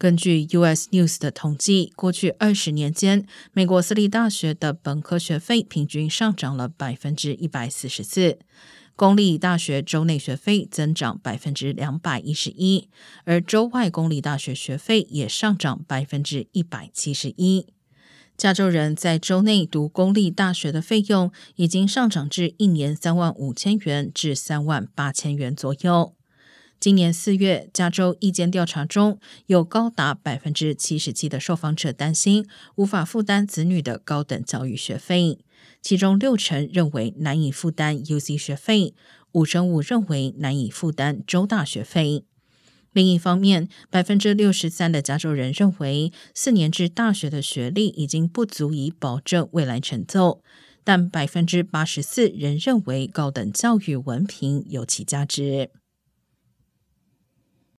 [0.00, 0.88] 根据 U.S.
[0.92, 8.38] News 的统计，过去二十年间，美国私立大学的本科学费平均上涨了百分之一百四十四，
[8.96, 12.88] 公立大学州内学费增长百分之两百一十一，
[13.24, 17.66] 而州外公立大学学费也上涨百分之一百七十一。
[18.38, 26.14] 加州人在州内读公立大学的费用已经上涨至一年三万五千元至三万八千元左右。
[26.80, 35.40] 今年四月，加州意见调查中有高达百分之七十七的受访者担心无法负担子女的高等教育学费，
[35.82, 38.94] 其中六成认为难以负担 U C 学费，
[39.32, 42.24] 五成五认为难以负担州大学费。
[42.94, 50.42] 另一方面，百分之六十三的加州人认为四年制大学的学历已经不足以保证未来成就，
[50.82, 55.68] 但百分之八十四仍认为高等教育文凭有其价值。